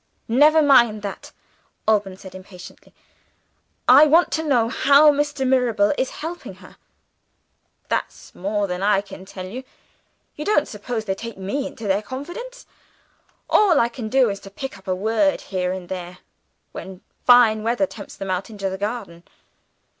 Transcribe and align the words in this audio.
"Never 0.27 0.63
mind 0.63 1.03
that!" 1.03 1.31
Alban 1.87 2.17
said 2.17 2.33
impatiently. 2.33 2.91
"I 3.87 4.07
want 4.07 4.31
to 4.31 4.41
know 4.43 4.67
how 4.67 5.11
Mr. 5.11 5.45
Mirabel 5.47 5.93
is 5.95 6.09
helping 6.25 6.55
her?" 6.55 6.77
"That's 7.87 8.33
more 8.33 8.65
than 8.65 8.81
I 8.81 9.01
can 9.01 9.25
tell 9.25 9.45
you. 9.45 9.63
You 10.35 10.43
don't 10.43 10.67
suppose 10.67 11.05
they 11.05 11.13
take 11.13 11.37
me 11.37 11.67
into 11.67 11.87
their 11.87 12.01
confidence? 12.01 12.65
All 13.47 13.79
I 13.79 13.89
can 13.89 14.09
do 14.09 14.31
is 14.31 14.39
to 14.39 14.49
pick 14.49 14.75
up 14.75 14.87
a 14.87 14.95
word, 14.95 15.39
here 15.39 15.71
and 15.71 15.87
there, 15.87 16.17
when 16.71 17.01
fine 17.27 17.61
weather 17.61 17.85
tempts 17.85 18.15
them 18.17 18.31
out 18.31 18.49
into 18.49 18.71
the 18.71 18.79
garden. 18.79 19.21